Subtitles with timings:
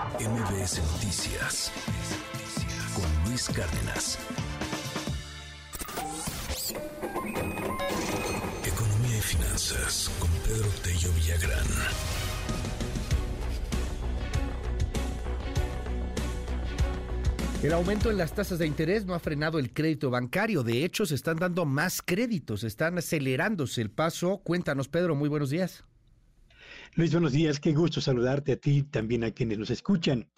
[0.00, 1.70] MBS Noticias
[2.94, 4.18] con Luis Cárdenas.
[8.64, 11.66] Economía y finanzas con Pedro Tello Villagrán.
[17.62, 20.62] El aumento en las tasas de interés no ha frenado el crédito bancario.
[20.62, 24.38] De hecho, se están dando más créditos, están acelerándose el paso.
[24.38, 25.84] Cuéntanos, Pedro, muy buenos días.
[26.96, 27.60] Luis, buenos días.
[27.60, 30.28] Qué gusto saludarte a ti también a quienes nos escuchan.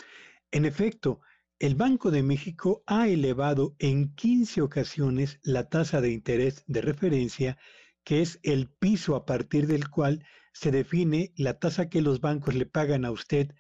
[0.51, 1.23] En efecto,
[1.59, 7.57] el Banco de México ha elevado en 15 ocasiones la tasa de interés de referencia,
[8.05, 12.55] que es el piso a partir del cual se define la tasa que los bancos
[12.55, 13.55] le pagan a usted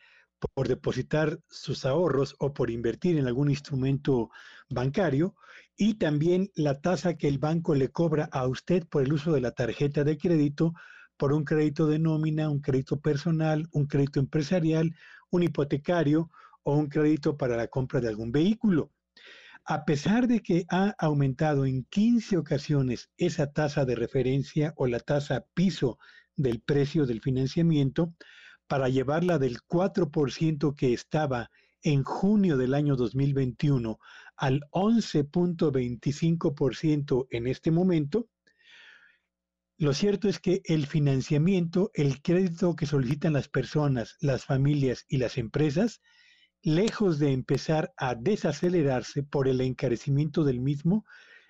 [0.54, 4.28] por depositar sus ahorros o por invertir en algún instrumento
[4.68, 5.34] bancario
[5.78, 9.40] y también la tasa que el banco le cobra a usted por el uso de
[9.40, 10.74] la tarjeta de crédito
[11.22, 14.92] por un crédito de nómina, un crédito personal, un crédito empresarial,
[15.30, 16.32] un hipotecario
[16.64, 18.90] o un crédito para la compra de algún vehículo.
[19.64, 24.98] A pesar de que ha aumentado en 15 ocasiones esa tasa de referencia o la
[24.98, 25.96] tasa piso
[26.34, 28.12] del precio del financiamiento,
[28.66, 31.52] para llevarla del 4% que estaba
[31.84, 34.00] en junio del año 2021
[34.36, 38.26] al 11.25% en este momento,
[39.82, 45.16] lo cierto es que el financiamiento, el crédito que solicitan las personas, las familias y
[45.16, 46.00] las empresas,
[46.62, 51.04] lejos de empezar a desacelerarse por el encarecimiento del mismo,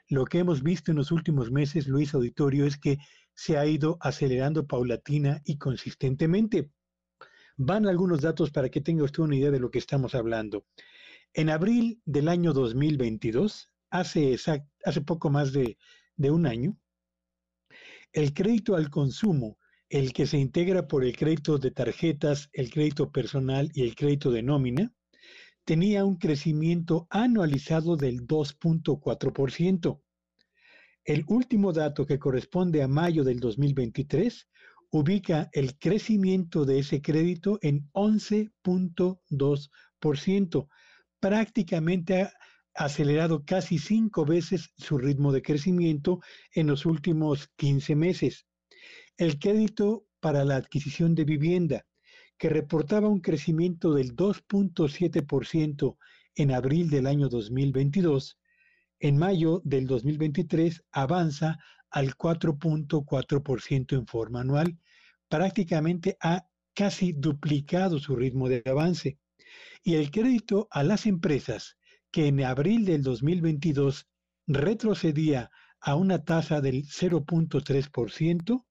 [0.08, 2.96] lo que hemos visto en los últimos meses, Luis Auditorio, es que
[3.34, 6.70] se ha ido acelerando paulatina y consistentemente.
[7.58, 10.64] Van algunos datos para que tenga usted una idea de lo que estamos hablando.
[11.34, 14.38] En abril del año 2022, hace,
[14.86, 15.76] hace poco más de,
[16.16, 16.78] de un año,
[18.12, 19.56] el crédito al consumo,
[19.88, 24.30] el que se integra por el crédito de tarjetas, el crédito personal y el crédito
[24.30, 24.92] de nómina,
[25.64, 30.02] tenía un crecimiento anualizado del 2.4%.
[31.04, 34.48] El último dato que corresponde a mayo del 2023
[34.90, 40.68] ubica el crecimiento de ese crédito en 11.2%,
[41.18, 42.30] prácticamente
[42.74, 46.20] acelerado casi cinco veces su ritmo de crecimiento
[46.54, 48.46] en los últimos 15 meses.
[49.16, 51.86] El crédito para la adquisición de vivienda,
[52.38, 55.96] que reportaba un crecimiento del 2.7%
[56.34, 58.38] en abril del año 2022,
[59.00, 61.58] en mayo del 2023 avanza
[61.90, 64.78] al 4.4% en forma anual,
[65.28, 69.18] prácticamente ha casi duplicado su ritmo de avance.
[69.82, 71.76] Y el crédito a las empresas,
[72.12, 74.06] que en abril del 2022
[74.46, 75.50] retrocedía
[75.80, 78.64] a una tasa del 0.3%,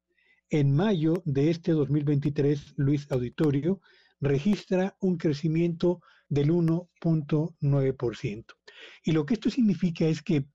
[0.50, 3.82] en mayo de este 2023, Luis Auditorio
[4.20, 8.46] registra un crecimiento del 1.9%.
[9.04, 10.46] Y lo que esto significa es que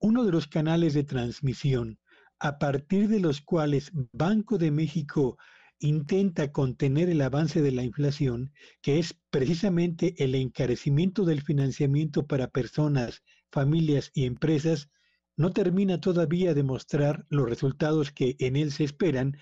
[0.00, 1.98] uno de los canales de transmisión
[2.38, 5.38] a partir de los cuales Banco de México
[5.78, 12.48] intenta contener el avance de la inflación, que es precisamente el encarecimiento del financiamiento para
[12.48, 14.90] personas, familias y empresas,
[15.36, 19.36] no termina todavía de mostrar los resultados que en él se esperan,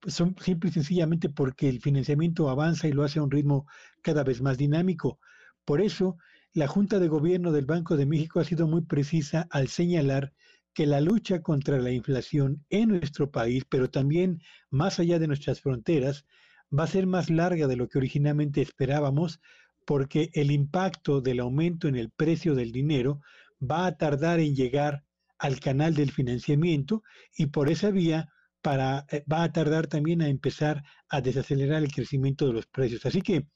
[0.00, 3.66] pues son simple y sencillamente porque el financiamiento avanza y lo hace a un ritmo
[4.02, 5.18] cada vez más dinámico.
[5.64, 6.18] Por eso,
[6.52, 10.32] la Junta de Gobierno del Banco de México ha sido muy precisa al señalar
[10.78, 14.40] que la lucha contra la inflación en nuestro país, pero también
[14.70, 16.24] más allá de nuestras fronteras,
[16.70, 19.40] va a ser más larga de lo que originalmente esperábamos,
[19.84, 23.20] porque el impacto del aumento en el precio del dinero
[23.60, 25.02] va a tardar en llegar
[25.40, 27.02] al canal del financiamiento
[27.36, 28.28] y por esa vía
[28.62, 33.04] para, eh, va a tardar también a empezar a desacelerar el crecimiento de los precios.
[33.04, 33.48] Así que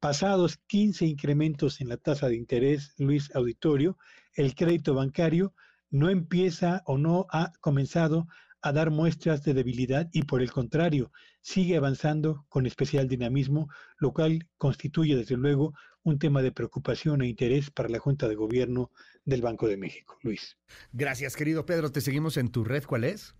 [0.00, 3.96] pasados 15 incrementos en la tasa de interés, Luis Auditorio,
[4.34, 5.54] el crédito bancario
[5.94, 8.26] no empieza o no ha comenzado
[8.60, 13.68] a dar muestras de debilidad y por el contrario, sigue avanzando con especial dinamismo,
[13.98, 15.72] lo cual constituye desde luego
[16.02, 18.90] un tema de preocupación e interés para la Junta de Gobierno
[19.24, 20.18] del Banco de México.
[20.22, 20.58] Luis.
[20.92, 21.92] Gracias, querido Pedro.
[21.92, 22.82] Te seguimos en tu red.
[22.82, 23.36] ¿Cuál es?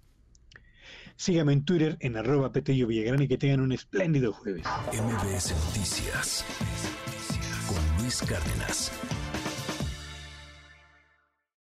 [1.16, 4.64] Sígame en Twitter en arroba Petello Villagrán y que tengan un espléndido jueves.
[4.92, 6.44] MBS Noticias
[7.66, 8.92] con Luis Cárdenas.